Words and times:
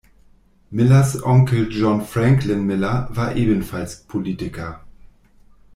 Millers 0.71 1.17
Onkel 1.27 1.67
John 1.71 2.01
Franklin 2.01 2.63
Miller 2.65 3.07
war 3.11 3.35
ebenfalls 3.35 4.01
Politiker. 4.01 4.83